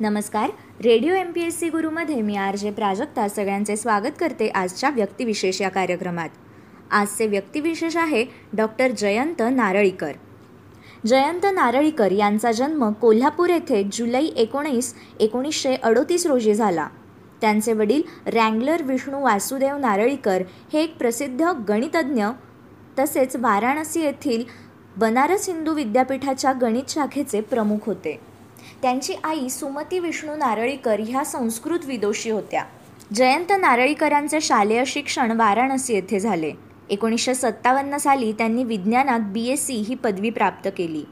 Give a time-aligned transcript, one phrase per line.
[0.00, 0.50] नमस्कार.
[0.84, 5.60] Radio M P S C गुरुमध्ये मी R J Prajakta सगळ्यांचे स्वागत करते आजच्या व्यक्तिविशेष
[5.60, 6.28] या कार्यक्रमात.
[6.90, 10.12] आजचे व्यक्तिविशेष आहे डॉक्टर जयंत नारळीकर.
[11.06, 16.88] जयंत नारळीकर यांचा जन्म कोल्हापूर येथे जुलै एकोणीस एकोणीसशे अडोतीस रोजी झाला.
[17.40, 22.26] त्यांचे वडील रँगलर विष्णू वासुदेव नारळीकर हे एक प्रसिद्ध गणितज्ञ
[22.98, 24.44] तसेच वाराणसी येथील
[24.96, 28.33] बनारस हिंदू विद्यापीठाच्या गणित शाखेचे प्रमुख होते.
[28.82, 32.64] त्यांची आई सुमती विष्णू नारळीकर ह्या संस्कृत विदोषी होत्या.
[33.14, 36.52] जयंत नारळीकरांचे शालेय शिक्षण वाराणसी येथे झाले.
[36.90, 41.04] एकोणीसशे सत्तावन्न साली त्यांनी विज्ञानात बी एस सी ही पदवी प्राप्त केली.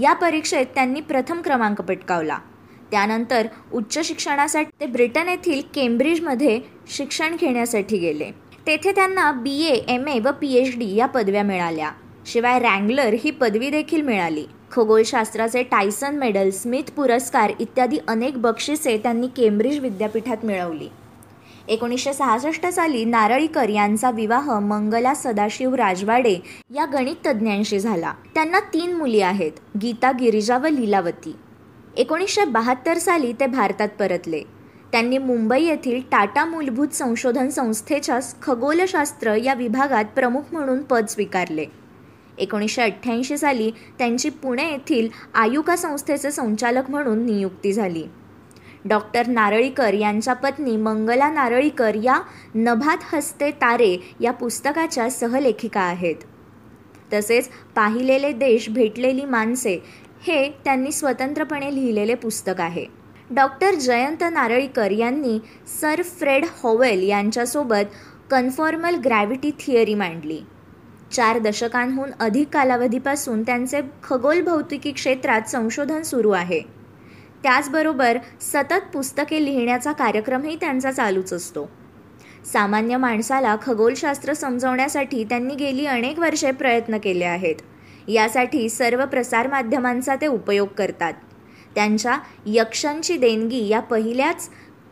[0.00, 2.38] या परीक्षेत त्यांनी प्रथम क्रमांक पटकावला.
[2.90, 8.30] त्यानंतर उच्च शिक्षणासाठी ते ब्रिटन येथील केम्ब्रिजमध्ये शिक्षण घेण्यासाठी गेले.
[8.66, 11.90] तेथे त्यांना बी ए एम ए व पी एच डी या पदव्या मिळाल्या.
[12.26, 14.44] शिवाय रँगलर ही पदवी देखील मिळाली.
[14.74, 20.88] खगोलशास्त्राचे टायसन मेडल स्मिथ पुरस्कार इत्यादी अनेक बक्षिसे त्यांनी केम्ब्रिज विद्यापीठात मिळवली.
[21.68, 26.36] एकोणीसशे सहासष्ट साली नारळीकर यांचा विवाह मंगला सदाशिव राजवाडे
[26.74, 28.12] या गणित तज्ज्ञांशी झाला.
[28.34, 31.36] त्यांना तीन मुली आहेत गीता गिरिजा व लीलावती.
[31.96, 34.42] एकोणीसशे बहात्तर साली ते भारतात परतले.
[34.92, 41.66] त्यांनी मुंबई येथील टाटा मूलभूत संशोधन संस्थेच्या खगोलशास्त्र या विभागात प्रमुख म्हणून पद स्वीकारले.
[42.38, 48.04] एकोणीसशे अठ्ठ्याऐंशी साली त्यांची पुणे येथील आयुका संस्थेचे संचालक म्हणून नियुक्ती झाली.
[48.84, 52.20] डॉक्टर नारळीकर यांच्या पत्नी मंगला नारळीकर या
[52.54, 56.16] नभात हस्ते तारे या पुस्तकाच्या सहलेखिका आहेत.
[57.12, 59.78] तसेच पाहिलेले देश भेटलेली माणसे
[60.22, 62.86] हे त्यांनी स्वतंत्रपणे लिहिलेले पुस्तक आहे.
[63.30, 65.38] डॉक्टर जयंत नारळीकर यांनी
[65.80, 67.94] सर फ्रेड हॉवेल यांच्यासोबत
[68.30, 70.40] कन्फॉर्मल ग्रॅव्हिटी थिअरी मांडली.
[71.14, 76.60] चार दशकांहून अधिक कालावधीपासून त्यांचे खगोल भौतिकी क्षेत्रात संशोधन सुरू आहे.
[77.42, 81.70] त्याचबरोबर सतत पुस्तके लिहिण्याचा कार्यक्रमही त्यांचा चालूच असतो.
[82.52, 87.54] सामान्य माणसाला खगोलशास्त्र समजवण्यासाठी त्यांनी गेली अनेक वर्षे प्रयत्न केले आहेत.
[88.08, 91.12] यासाठी सर्व प्रसारमाध्यमांचा ते उपयोग करतात.
[91.74, 94.50] त्यांच्या यक्षांची देणगी या पहिल्याच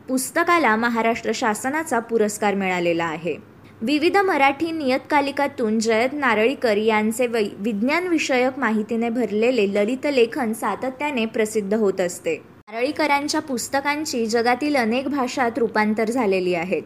[0.08, 3.51] पुस्तकाला महाराष्ट्र शासनाचा पुरस्कार मिळालेला आहे.
[3.82, 12.00] विविध मराठी नियतकालिकातून जयंत नारळीकर यांचे वै विज्ञानविषयक माहितीने भरलेले ललित लेखन सातत्याने प्रसिद्ध होत
[12.00, 12.34] असते.
[12.68, 16.82] नारळीकरांच्या पुस्तकांची जगातील अनेक भाषात रूपांतर झालेली आहेत.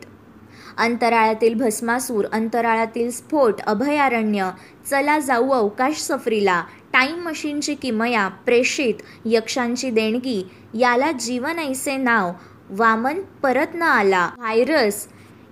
[0.79, 4.51] अंतराळातील भस्मासूर अंतराळातील स्फोट अभयारण्य
[4.91, 6.63] चला जाऊ अवकाश सफरीला
[6.93, 10.43] टाईम मशीनची किमया प्रेषित यक्षांची देणगी
[10.81, 12.33] याला जीवन ऐसे नाव
[12.71, 15.07] वामन परत न आला व्हायरस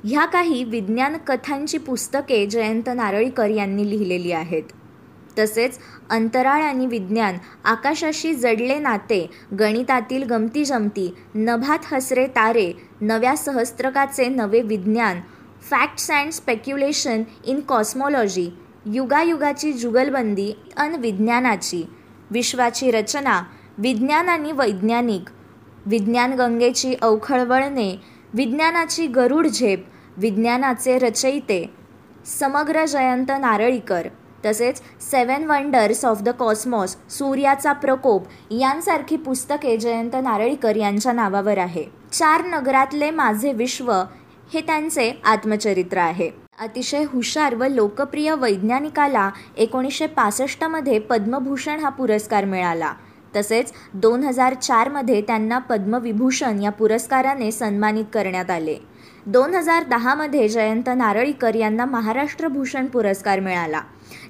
[0.04, 4.62] ह्या काही विज्ञान कथांची पुस्तके जयंत नारळीकर यांनी लिहिलेली आहेत.
[5.38, 5.78] तसेच
[6.10, 9.26] अंतराळ आणि विज्ञान आकाशाशी जडले नाते
[9.60, 15.20] गणितातील गमती जमती नभात हसरे तारे नव्या सहस्त्रकाचे नवे विज्ञान
[15.70, 18.48] facts and speculation in cosmology
[18.86, 21.82] युगायुगाची जुगलबंदी अन विज्ञानाची
[22.31, 23.41] विश्वाची रचना
[23.78, 25.31] विज्ञान आणि वैज्ञानिक
[25.86, 27.94] विज्ञान गंगेची अवखळवळणे
[28.34, 29.84] विज्ञानाची गरुड झेप
[30.17, 31.65] विज्ञानाचे रचयिते
[32.41, 34.09] समग्र जयंत नारळीकर
[34.47, 41.85] तसेच seven wonders of the cosmos सूर्याचा प्रकोप यांसारखी पुस्तके जयंत नारळीकर यांच्या नावावर आहे.
[42.13, 43.93] चार नगरातले माझे विश्व
[44.55, 46.31] हे त्यांचे आत्मचरित्र आहे.
[46.61, 52.93] अतिशय हुशार व लोकप्रिय वैज्ञानिकाला एकोणीसशे पासष्टमध्ये पद्मभूषण हा पुरस्कार मिळाला.
[53.37, 58.77] तसेच दोन हजार चारमध्ये त्यांना पद्मविभूषण या पुरस्काराने सन्मानित करण्यात आले.
[59.27, 63.81] दोन हजार दहामध्ये जयंत नारळीकर यांना महाराष्ट्र भूषण पुरस्कार मिळाला.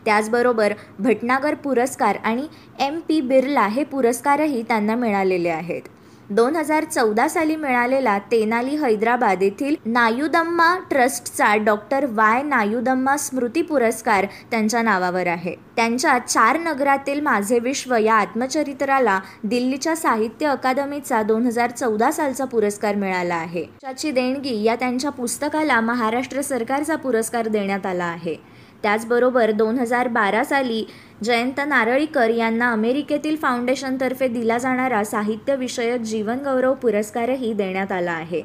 [0.05, 2.47] त्याचबरोबर भटनागर पुरस्कार आणि
[2.81, 5.83] एम पी बिर्ला हे पुरस्कारही त्यांना मिळालेले आहेत.
[6.30, 14.26] दोन हजार चौदा साली मिळालेला तेनाली हैदराबाद येथील नायुदम्मा ट्रस्टचा डॉक्टर वाय नायुदम्मा स्मृती पुरस्कार
[14.50, 15.54] त्यांच्या नावावर आहे.
[15.76, 22.94] त्यांच्या चार नगरातील माझे विश्व या आत्मचरित्राला दिल्लीच्या साहित्य अकादमीचा दोन हजार चौदा सालचा पुरस्कार
[22.94, 23.65] मिळाला आहे.
[23.82, 28.36] त्याची देणगी या त्यांच्या पुस्तकाला महाराष्ट्र सरकारचा पुरस्कार देण्यात आला आहे.
[28.82, 30.84] त्याचबरोबर दोन हजार बारा साली
[31.24, 38.42] जयंत नारळीकर यांना अमेरिकेतील फाउंडेशनतर्फे दिला जाणारा साहित्यविषयक जीवनगौरव पुरस्कारही देण्यात आला आहे.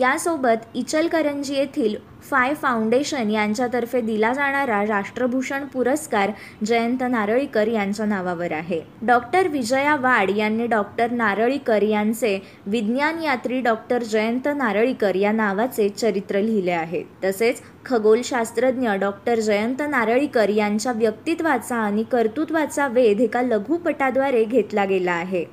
[0.00, 1.94] यासोबत इचलकरंजी येथील
[2.30, 6.30] फाय फाउंडेशन यांच्यातर्फे दिला जाणारा राष्ट्रभूषण पुरस्कार
[6.66, 8.80] जयंत नारळीकर यांच्या नावावर आहे.
[9.02, 16.40] डॉक्टर विजया वाड यांनी डॉक्टर नारळीकर यांचे विज्ञान यात्री डॉक्टर जयंत नारळीकर या नावाचे चरित्र
[16.40, 17.02] लिहिले आहे.
[17.24, 25.44] तसेच खगोलशास्त्रज्ञ डॉक्टर जयंत नारळीकर यांच्या व्यक्तित्वाचा आणि कर्तृत्वाचा वेध एका लघुपटाद्वारे घेतला गेला आहे.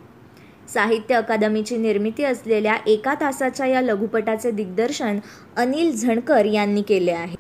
[0.73, 5.19] साहित्य अकादमीची निर्मिती असलेल्या एका तासाच्या या लघुपटाचे दिग्दर्शन
[5.57, 7.35] अनिल झणकर यांनी केले आहे.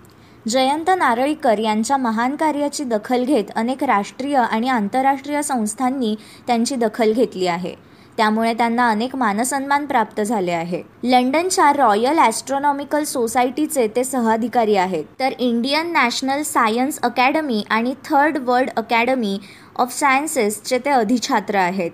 [0.49, 6.15] जयंत नारळीकर यांच्या महान कार्याची दखल घेत अनेक राष्ट्रीय आणि आंतरराष्ट्रीय संस्थांनी
[6.47, 7.73] त्यांची दखल घेतली आहे.
[8.17, 10.81] त्यामुळे त्यांना अनेक मानसन्मान प्राप्त झाले आहे.
[11.03, 15.05] लंडनच्या रॉयल ॲस्ट्रॉनॉमिकल सोसायटीचे ते सहअधिकारी आहेत.
[15.19, 19.37] तर इंडियन नॅशनल सायन्स अकॅडमी आणि थर्ड वर्ल्ड अकॅडमी
[19.75, 21.91] ऑफ सायन्सेसचे ते अधिछात्र आहेत.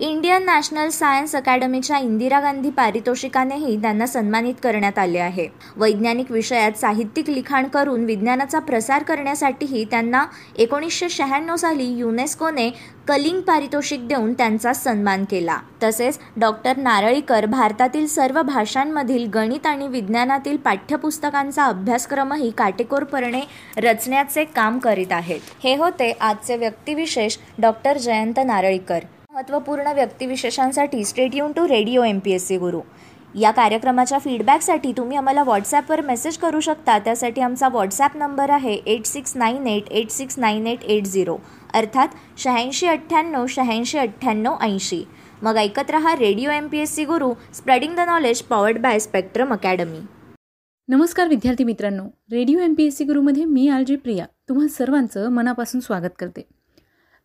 [0.00, 5.46] इंडियन नॅशनल सायन्स अकॅडमीच्या इंदिरा गांधी पारितोषिकानेही त्यांना सन्मानित करण्यात आले आहे.
[5.76, 10.24] वैज्ञानिक विषयात साहित्यिक लिखाण करून विज्ञानाचा प्रसार करण्यासाठीही त्यांना
[10.58, 12.68] एकोणीसशे शहाण्णव साली युनेस्कोने
[13.08, 15.56] कलिंग पारितोषिक देऊन त्यांचा सन्मान केला.
[15.82, 23.42] तसेच डॉक्टर नारळीकर भारतातील सर्व भाषांमधील गणित आणि विज्ञानातील पाठ्यपुस्तकांचा अभ्यासक्रमही काटेकोरपणे
[23.76, 25.40] रचण्याचे काम करीत आहेत.
[25.64, 28.98] हे होते आजचे व्यक्तिविशेष डॉक्टर जयंत नारळीकर.
[29.36, 32.80] महत्त्वपूर्ण व्यक्तिविशेषांसाठी stay युन to radio M P S C Guru.
[33.40, 36.98] या कार्यक्रमाच्या फीडबॅकसाठी तुम्ही आम्हाला व्हॉट्सॲपवर मेसेज करू शकता.
[36.98, 41.36] त्यासाठी आमचा व्हॉट्सॲप नंबर आहे eight six nine eight eight six nine eight eight zero
[41.74, 45.02] अर्थात शहाऐंशी अठ्ठ्याण्णव शहाऐंशी अठ्ठ्याण्णव ऐंशी.
[45.42, 49.52] मग ऐकत रहा radio M P S C Guru spreading the knowledge powered by spectrum
[49.52, 50.00] academy
[50.88, 52.08] नमस्कार विद्यार्थी मित्रांनो.
[52.32, 54.26] Radio M P S C गुरुमध्ये मी आर जी प्रिया.
[54.48, 56.48] तुम्हा सर्वांचं मनापासून स्वागत करते.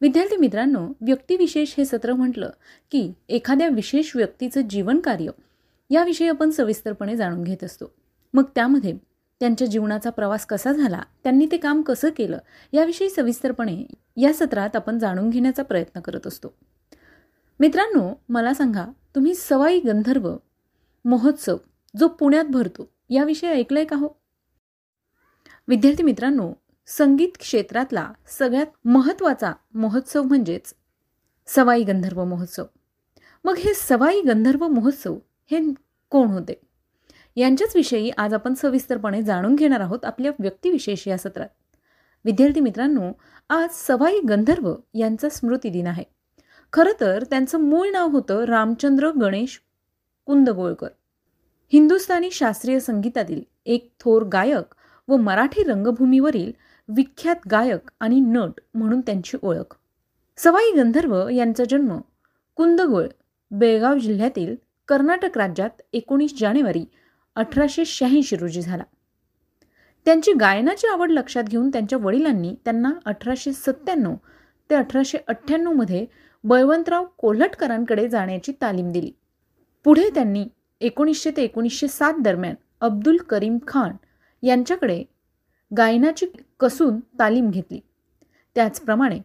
[0.01, 2.49] विद्यार्थी मित्रांनो व्यक्तिविशेष हे सत्र म्हटलं
[2.91, 5.29] की एखाद्या विशेष व्यक्तीचं जीवन कार्य
[5.89, 7.93] याविषयी आपण सविस्तरपणे जाणून घेत असतो.
[8.33, 8.97] मग त्यामध्ये
[9.39, 12.37] त्यांच्या जीवनाचा प्रवास कसा झाला त्यांनी ते काम कसं केलं
[12.73, 13.83] याविषयी सविस्तरपणे
[14.17, 16.53] या सत्रात आपण जाणून घेण्याचा प्रयत्न करत असतो.
[17.59, 20.35] मित्रांनो मला सांगा तुम्ही सवाई गंधर्व
[21.05, 21.57] महोत्सव
[21.97, 24.07] जो पुण्यात भरतो याविषयी ऐकलंय का हो?
[25.67, 26.53] विद्यार्थी मित्रांनो
[26.85, 30.73] संगीत क्षेत्रातला सगळ्यात महत्त्वाचा महोत्सव म्हणजेच
[31.47, 32.65] सवाई गंधर्व महोत्सव.
[33.43, 35.17] मग हे सवाई गंधर्व महोत्सव
[35.51, 35.73] हे
[36.09, 36.61] कोण होते?
[37.35, 41.49] यांच्याच विषयी आज आपण सविस्तरपणे जाणून घेणार आहोत आपल्या व्यक्तिविशेष या सत्रात.
[42.25, 43.11] विद्यार्थी मित्रांनो
[43.49, 46.03] आज सवाई गंधर्व यांचा स्मृतिदिन आहे.
[46.73, 49.61] खरं तर त्यांचं मूळ नाव होतं रामचंद्र गणेश
[50.25, 50.89] कुंदगोळकर.
[51.73, 54.75] हिंदुस्थानी शास्त्रीय संगीतातील एक थोर गायक
[55.07, 56.51] व मराठी रंगभूमीवरील
[56.95, 59.75] विख्यात गायक आणि नट म्हणून त्यांची ओळख.
[60.37, 61.97] सवाई गंधर्व यांचा जन्म
[62.55, 63.07] कुंदगोळ
[63.51, 64.55] बेळगाव जिल्ह्यातील
[64.87, 66.85] कर्नाटक राज्यात एकोणीस जानेवारी
[67.35, 68.83] अठराशे शहाऐंशी रोजी झाला.
[70.05, 74.15] त्यांची गायनाची आवड लक्षात घेऊन त्यांच्या वडिलांनी त्यांना अठराशे सत्त्याण्णव
[74.69, 76.05] ते अठराशे अठ्ठ्याण्णवमध्ये
[76.43, 79.11] बळवंतराव कोल्हटकरांकडे जाण्याची तालीम दिली.
[79.83, 80.45] पुढे त्यांनी
[80.81, 83.91] एकोणीसशे ते एकोणीसशे सात दरम्यान अब्दुल करीम खान
[84.43, 85.03] यांच्याकडे
[85.77, 86.25] गायनाची
[86.59, 87.79] कसून तालीम घेतली.
[88.55, 89.19] त्याचप्रमाणे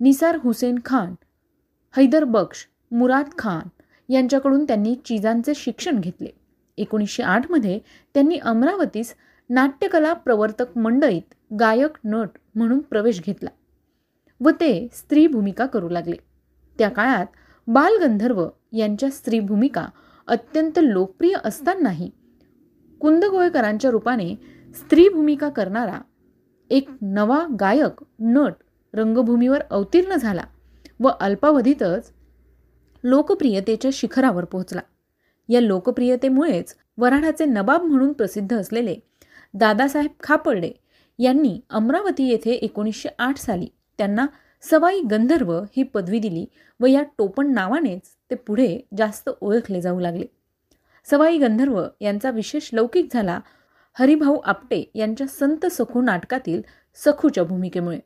[0.00, 1.14] निसार हुसेन खान
[1.94, 3.68] हैदर बक्ष मुराद खान
[4.12, 6.28] यांच्याकडून त्यांनी चिजांचे शिक्षण घेतले.
[6.78, 7.78] एकोणीसशे आठमध्ये
[8.14, 9.14] त्यांनी अमरावतीस
[9.50, 13.50] नाट्यकला प्रवर्तक मंडळीत गायक नट म्हणून प्रवेश घेतला
[14.40, 16.16] व ते स्त्री भूमिका करू लागले.
[16.78, 17.26] त्या काळात
[17.68, 19.86] बालगंधर्व यांच्या स्त्री भूमिका
[20.28, 22.10] अत्यंत लोकप्रिय असतानाही
[23.00, 24.34] कुंदगोळकरांच्या रूपाने
[24.78, 26.00] स्त्री भूमिका करणारा
[26.70, 28.52] एक नवा गायक नट
[28.94, 30.42] रंगभूमीवर अवतीर्ण झाला
[31.00, 32.12] व अल्पावधीतच
[33.04, 34.80] लोकप्रियतेच्या शिखरावर पोहोचला.
[35.48, 38.96] या लोकप्रियतेमुळेच वराडाचे नबाब म्हणून प्रसिद्ध असलेले
[39.54, 40.70] दादासाहेब खापर्डे
[41.18, 43.68] यांनी अमरावती येथे एकोणीसशे आठ साली
[43.98, 44.26] त्यांना
[44.70, 46.46] सवाई गंधर्व ही पदवी दिली
[46.80, 50.24] व या टोपण नावानेच ते पुढे जास्त ओळखले जाऊ लागले.
[51.04, 53.40] सवाई गंधर्व यांचा विशेष लौकिक झाला
[53.98, 56.62] हरिभाऊ आपटे यांच्या संत सखू नाटकातील
[57.04, 57.98] सखूच्या भूमिकेमुळे.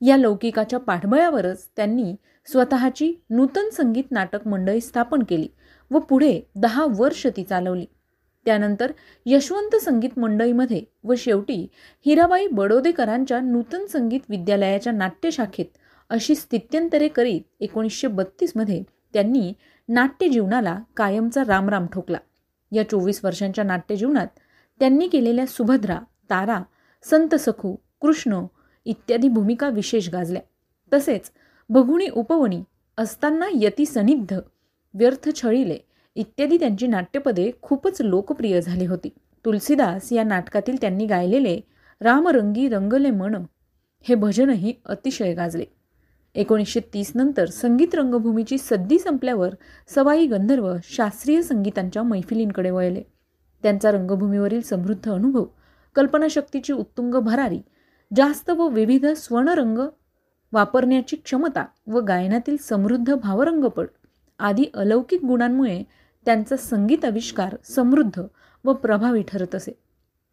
[0.00, 2.14] या लौकिकाच्या पाठबळावरच त्यांनी
[2.46, 5.48] स्वतःची नूतन संगीत नाटक मंडळी स्थापन केली
[5.90, 7.86] व पुढे दहा वर्ष ती चालवली.
[8.44, 8.92] त्यानंतर
[9.26, 11.66] यशवंत संगीत मंडळीमध्ये व शेवटी
[12.06, 15.66] हिराबाई बडोदेकरांच्या नूतन संगीत विद्यालयाच्या नाट्यशाखेत
[16.10, 19.52] अशी स्थित्यंतरे करीत एकोणीसशे बत्तीसमध्ये त्यांनी
[19.88, 22.18] नाट्यजीवनाला कायमचा रामराम ठोकला.
[22.72, 24.26] या चोवीस वर्षांच्या नाट्यजीवनात
[24.80, 25.98] त्यांनी केलेल्या सुभद्रा
[26.30, 26.62] तारा
[27.02, 28.44] संत सखू कृष्ण
[28.84, 30.42] इत्यादी भूमिका विशेष गाजल्या.
[30.92, 31.30] तसेच
[31.68, 32.62] बघुणी उपवणी
[32.98, 34.38] असताना यती सनिग्ध
[34.94, 35.78] व्यर्थ छळीले
[36.14, 39.08] इत्यादी त्यांची नाट्यपदे खूपच लोकप्रिय झाली होती.
[39.44, 41.60] तुलसीदास या नाटकातील त्यांनी गायलेले
[42.00, 43.34] रामरंगी रंगले मन
[44.02, 45.64] हे भजनही अतिशय गाजले.
[46.34, 49.54] एकोणीसशे तीस नंतर संगीत रंगभूमीची सद्दी संपल्यावर
[49.94, 53.02] सवाई गंधर्व शास्त्रीय संगीतांच्या मैफिलींकडे वळले.
[53.62, 55.44] त्यांचा रंगभूमीवरील समृद्ध अनुभव
[55.94, 57.60] कल्पनाशक्तीची उत्तुंग भरारी
[58.16, 59.78] जास्त व विविध स्वर्णरंग
[60.52, 63.88] वापरण्याची क्षमता व गायनातील समृद्ध भावरंगपट
[64.38, 65.82] आदी अलौकिक गुणांमुळे
[66.24, 68.22] त्यांचा संगीत आविष्कार समृद्ध
[68.64, 69.72] व प्रभावी ठरत असे.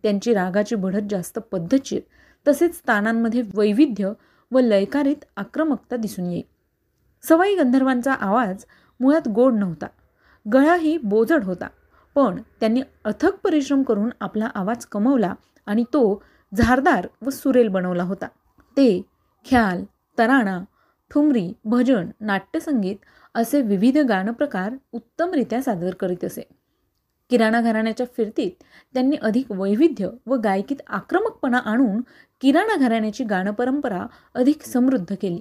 [0.03, 2.01] त्यांची रागाची बढत जास्त पद्धतशीर
[2.47, 4.11] तसेच स्थानांमध्ये वैविध्य
[4.51, 6.41] व लयकारित आक्रमकता दिसून येईल
[7.23, 8.65] सवाई गंधर्वांचा आवाज
[8.99, 9.85] मुळात गोड नव्हता.
[10.53, 11.67] गळाही बोजड होता.
[12.17, 15.33] पण त्यांनी अथक परिश्रम करून आपला आवाज कमवला
[15.65, 16.23] आणि तो
[16.55, 18.25] झारदार व सुरेल बनवला होता.
[18.77, 19.01] ते
[19.45, 19.83] ख्याल
[20.17, 20.63] तराणा
[21.11, 22.95] ठुमरी भजन नाट्यसंगीत
[23.33, 26.41] असे विविध गाणप्रकार उत्तमरित्या सादर करीत असे.
[27.29, 32.01] किराणा घराण्याच्या फिरतीत त्यांनी अधिक वैविध्य व गायकीत आक्रमकपणा आणून
[32.41, 34.05] किराणा घराण्याची गाणपरंपरा
[34.35, 35.39] अधिक समृद्ध केली.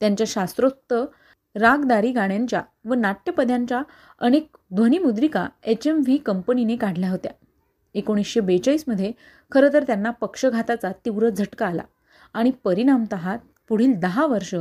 [0.00, 0.94] त्यांच्या शास्त्रोक्त
[1.54, 3.82] रागदारी गाण्यांच्या व नाट्यपद्यांच्या
[4.18, 7.32] अनेक ध्वनिमुद्रिका एच एम व्ही कंपनीने काढल्या होत्या.
[7.94, 9.12] एकोणीसशे बेचाळीसमध्ये
[9.52, 11.82] खरं तर त्यांना पक्षघाताचा तीव्र झटका आला
[12.34, 13.14] आणि परिणामत
[13.68, 14.54] पुढील दहा वर्ष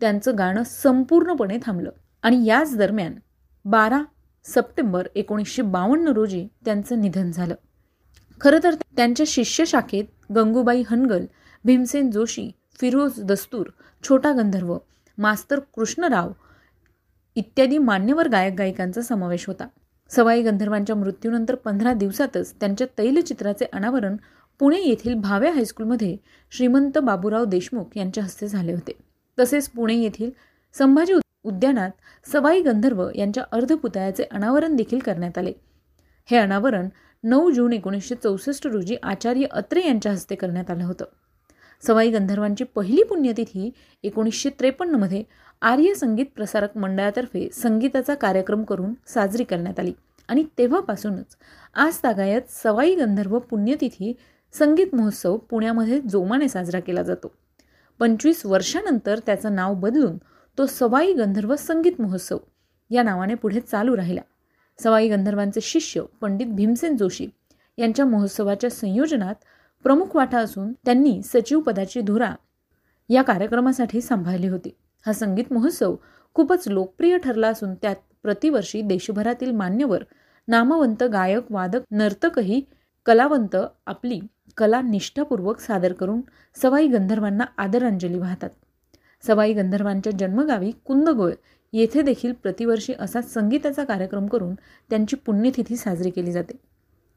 [0.00, 1.90] त्यांचं गाणं संपूर्णपणे थांबलं.
[2.22, 3.14] आणि याच दरम्यान
[3.64, 4.02] बारा
[4.44, 7.54] सप्टेंबर एकोणीसशे बावन्न रोजी त्यांचं निधन झालं.
[8.40, 10.04] खरं तर त्यांच्या शिष्यशाखेत
[10.34, 11.24] गंगूबाई हनगल
[11.64, 13.66] भीमसेन जोशी फिरोज दस्तूर
[14.04, 14.76] छोटा गंधर्व
[15.20, 16.30] मास्तर कृष्णराव
[17.36, 19.66] इत्यादी मान्यवर गायक गायिकांचा समावेश होता.
[20.10, 24.16] सवाई गंधर्वांच्या मृत्यूनंतर पंधरा दिवसातच त्यांच्या तैलचित्राचे अनावरण
[24.58, 26.16] पुणे येथील भाव्या हायस्कूलमध्ये
[26.50, 28.92] श्रीमंत बाबूराव देशमुख यांच्या हस्ते झाले होते.
[29.38, 30.30] तसेच पुणे येथील
[30.74, 31.12] संभाजी
[31.44, 31.90] उद्यानात
[32.32, 35.52] सवाई गंधर्व यांच्या अर्धपुतळ्याचे अनावरण देखील करण्यात आले.
[36.30, 36.88] हे अनावरण
[37.24, 41.04] नऊ जून एकोणीसशे चौसष्ट रोजी आचार्य अत्रे यांच्या हस्ते करण्यात आलं होतं.
[41.86, 43.70] सवाई गंधर्वांची पहिली पुण्यतिथी
[44.02, 45.22] एकोणीसशे त्रेपन्नमध्ये
[45.62, 49.92] आर्य संगीत प्रसारक मंडळातर्फे संगीताचा कार्यक्रम करून साजरी करण्यात आली.
[50.28, 51.36] आणि तेव्हापासूनच
[51.74, 54.12] आज तागायत सवाई गंधर्व पुण्यतिथी
[54.52, 57.32] संगीत महोत्सव पुण्यामध्ये जोमाने साजरा केला जातो.
[57.98, 60.16] पंचवीस वर्षानंतर त्याचं नाव बदलून
[60.58, 62.38] तो सवाई गंधर्व संगीत महोत्सव
[62.90, 64.20] या नावाने पुढे चालू राहिला.
[64.78, 67.26] सवाई गंधर्वांचे शिष्य पंडित भीमसेन जोशी
[67.78, 69.34] यांच्या महोत्सवाच्या संयोजनात
[69.82, 72.34] प्रमुख वाटा असून त्यांनी सचिव पदाची धुरा
[73.08, 74.70] या कार्यक्रमासाठी सांभाळली होती.
[75.06, 75.96] हा संगीत महोत्सव
[76.34, 80.04] खूपच लोकप्रिय ठरला असून त्यात प्रतिवर्षी देशभरातील मान्यवर
[80.48, 82.60] नामवंत गायक वादक नर्तकही
[83.06, 83.56] कलावंत
[83.86, 84.20] आपली
[84.56, 86.20] कला निष्ठापूर्वक सादर करून
[86.62, 88.50] सवाई गंधर्वांना आदरांजली वाहतात.
[89.26, 91.32] सवाई गंधर्वांच्या जन्मगावी कुंदगोळ
[91.72, 94.54] येथे देखील प्रतिवर्षी असा संगीताचा कार्यक्रम करून
[94.90, 96.69] त्यांची पुण्यतिथी साजरी केली जाते.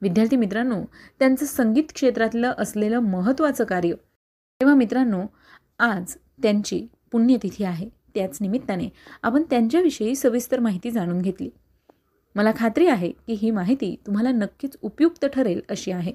[0.03, 0.81] विद्यार्थी मित्रांनो
[1.19, 3.93] त्यांचं संगीत क्षेत्रातलं असलेलं महत्त्वाचं कार्य.
[4.61, 5.21] तेव्हा मित्रांनो
[5.79, 7.87] आज त्यांची पुण्यतिथी आहे.
[8.15, 8.87] त्याच निमित्ताने
[9.23, 11.49] आपण त्यांच्याविषयी सविस्तर माहिती जाणून घेतली.
[12.35, 16.11] मला खात्री आहे की ही माहिती तुम्हाला नक्कीच उपयुक्त ठरेल अशी आहे.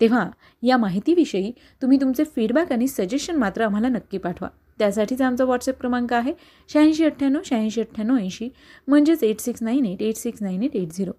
[0.00, 0.28] तेव्हा
[0.62, 4.48] या माहितीविषयी तुम्ही तुमचे फीडबॅक आणि सजेशन मात्र आम्हाला नक्की पाठवा.
[4.78, 6.32] त्यासाठीचा आमचा व्हॉट्सअप क्रमांक आहे
[6.68, 8.48] शहाऐंशी अठ्ठ्याण्णव शहाऐंशी अठ्ठ्याण्णव ऐंशी
[8.88, 11.12] म्हणजेच eight six nine eight eight six nine eight eight zero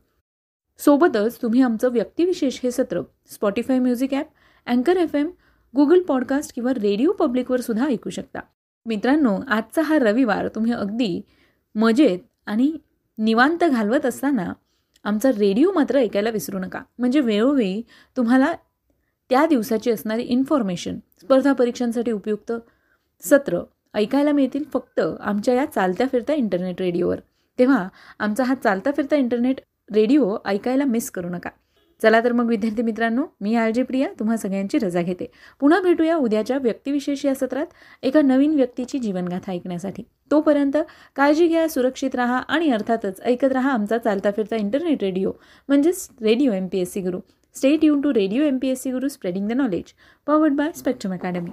[0.79, 3.01] सोबतच तुम्ही आमचं व्यक्तिविशेष हे सत्र
[3.31, 4.25] स्पॉटीफाय म्युझिक ॲप
[4.67, 5.29] अँकर एफ एम
[5.73, 8.39] गुगल पॉडकास्ट किंवा रेडिओ पब्लिकवर सुद्धा ऐकू शकता.
[8.85, 11.21] मित्रांनो आजचा हा रविवार तुम्ही अगदी
[11.75, 12.71] मजेत आणि
[13.17, 14.51] निवांत घालवत असताना
[15.05, 16.81] आमचा रेडिओ मात्र ऐकायला विसरू नका.
[16.99, 17.81] म्हणजे वेळोवेळी
[18.17, 18.53] तुम्हाला
[19.29, 22.51] त्या दिवसाची असणारी इन्फॉर्मेशन स्पर्धा परीक्षांसाठी उपयुक्त
[23.23, 23.59] सत्र
[23.93, 27.19] ऐकायला मिळतील फक्त आमच्या या चालत्या फिरत्या इंटरनेट रेडिओवर
[27.59, 27.87] तेव्हा
[28.19, 31.49] आमचा हा चालता फिरता इंटरनेट रेडिओ ऐकायला मिस करू नका.
[32.01, 35.25] चला तर मग विद्यार्थी मित्रांनो मी आरजे प्रिया तुम्हा सगळ्यांची रजा घेते.
[35.59, 37.65] पुन्हा भेटूया उद्याच्या व्यक्तिविशेष या सत्रात
[38.03, 40.03] एका नवीन व्यक्तीची जीवनगाथा ऐकण्यासाठी.
[40.31, 40.77] तोपर्यंत
[41.15, 45.31] काळजी घ्या सुरक्षित राहा आणि अर्थातच ऐकत राहा आमचा चालता फिरता इंटरनेट रेडिओ
[45.69, 47.19] म्हणजेच radio M P S C Guru
[47.55, 49.93] stay युन to radio M P S C Guru spreading the knowledge
[50.27, 51.51] powered by spectrum academy